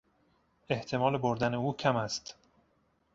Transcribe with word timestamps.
احتمال 0.69 1.17
بردن 1.17 1.53
او 1.53 1.75
کم 1.77 1.95
است. 1.95 2.35